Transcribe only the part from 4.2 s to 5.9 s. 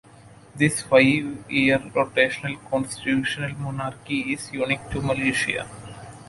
is unique to Malaysia.